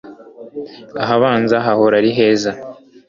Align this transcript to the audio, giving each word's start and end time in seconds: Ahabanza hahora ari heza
Ahabanza 1.03 1.55
hahora 1.65 1.93
ari 1.99 2.11
heza 2.17 2.51